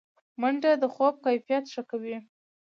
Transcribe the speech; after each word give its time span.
منډه 0.41 0.71
د 0.81 0.83
خوب 0.93 1.13
کیفیت 1.25 1.63
ښه 1.73 1.83
کوي 1.89 2.17